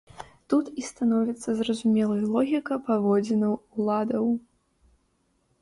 [0.53, 4.25] Тут і становіцца зразумелай логіка паводзінаў уладаў.